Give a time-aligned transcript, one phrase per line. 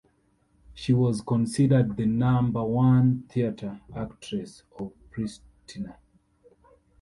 [0.73, 5.97] She was considered the number one theater actress of Pristina.